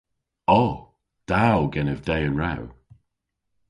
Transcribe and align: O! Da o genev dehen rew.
O! 0.59 0.63
Da 1.29 1.43
o 1.59 1.63
genev 1.73 1.99
dehen 2.07 2.35
rew. 2.41 2.65